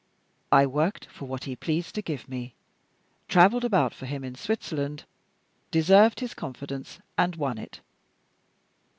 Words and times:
I 0.51 0.65
worked 0.65 1.05
for 1.11 1.25
what 1.25 1.43
he 1.43 1.55
pleased 1.55 1.93
to 1.93 2.01
give 2.01 2.27
me, 2.27 2.55
traveled 3.27 3.63
about 3.63 3.93
for 3.93 4.07
him 4.07 4.23
in 4.23 4.33
Switzerland, 4.33 5.03
deserved 5.69 6.21
his 6.21 6.33
confidence, 6.33 6.97
and 7.19 7.35
won 7.35 7.59
it. 7.59 7.81